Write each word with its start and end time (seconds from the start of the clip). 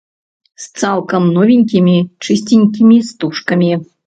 З 0.61 0.79
цалкам 0.81 1.27
новенькімі, 1.35 1.95
чысценькімі 2.23 2.97
стужкамі. 3.13 3.71